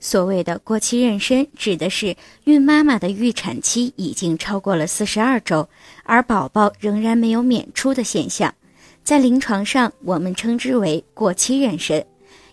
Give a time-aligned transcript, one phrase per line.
[0.00, 5.68] 所谓的过期妊娠，指的是孕妈妈的预产期已经超过了四十二周，
[6.04, 8.52] 而宝宝仍然没有娩出的现象。
[9.04, 12.02] 在临床上，我们称之为过期妊娠。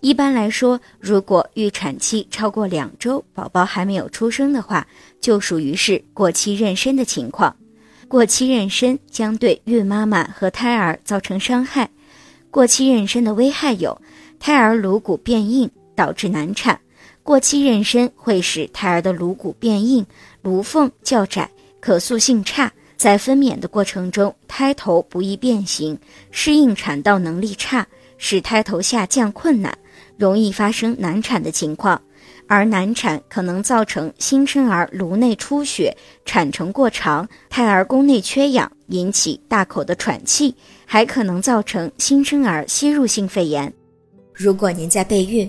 [0.00, 4.86] 一般来说，如果预产期超过两周，宝宝还没有出生的话，
[5.20, 7.54] 就属于是过期妊娠的情况。
[8.08, 11.88] 过期妊娠将对孕妈妈和胎儿造成伤害。
[12.50, 13.98] 过期妊娠的危害有：
[14.38, 16.78] 胎儿颅骨变硬，导致难产。
[17.24, 20.04] 过期妊娠会使胎儿的颅骨变硬，
[20.42, 21.50] 颅缝较窄，
[21.80, 25.98] 可塑性差，在分娩的过程中，胎头不易变形，
[26.30, 27.86] 适应产道能力差，
[28.18, 29.74] 使胎头下降困难，
[30.18, 31.98] 容易发生难产的情况。
[32.46, 43.72] 而难产可能造成新生儿颅内出血、产程过长、胎儿宫内缺氧，引起大口的喘气，还可能造成新生儿吸入性肺炎。
[44.34, 45.48] 如果您在备孕、